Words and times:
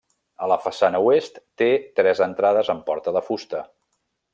A 0.45 0.47
la 0.51 0.55
façana 0.63 1.01
oest, 1.09 1.37
té 1.63 1.69
tres 2.01 2.25
entrades 2.31 2.75
amb 2.77 2.85
porta 2.91 3.15
de 3.19 3.27
fusta. 3.33 3.67